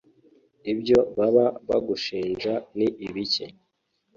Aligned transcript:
Ibyo 0.71 0.99
baba 1.17 1.45
bagushinja 1.69 2.53
ni 2.77 2.87
ibiki 3.07 3.45